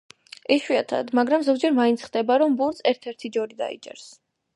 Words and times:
იშვიათად, 0.53 1.11
მაგრამ 1.19 1.43
ზოგჯერ 1.47 1.75
მაინც 1.79 2.05
ხდება, 2.05 2.39
რომ 2.45 2.55
ბურთს 2.63 2.81
ერთ-ერთი 2.93 3.31
„ჯორი“ 3.37 3.59
დაიჭერს. 3.61 4.09